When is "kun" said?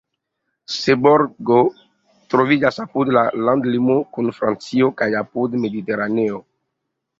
4.17-4.35